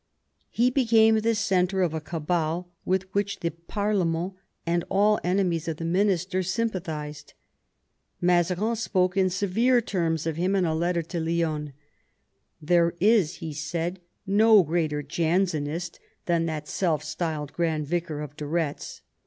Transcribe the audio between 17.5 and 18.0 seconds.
grand